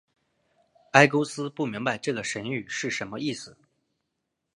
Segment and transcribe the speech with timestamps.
[0.93, 3.55] 埃勾斯不明白这个神谕是什么意思。